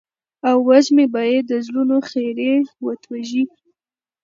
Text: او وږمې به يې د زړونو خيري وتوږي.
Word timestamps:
او 0.47 0.57
وږمې 0.67 1.05
به 1.13 1.21
يې 1.31 1.39
د 1.49 1.51
زړونو 1.65 1.95
خيري 2.09 2.51
وتوږي. 2.85 3.43